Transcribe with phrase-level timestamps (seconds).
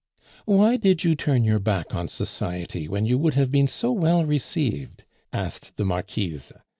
[0.47, 4.25] "Why did you turn your back on society when you would have been so well
[4.25, 6.51] received?" asked the Marquise.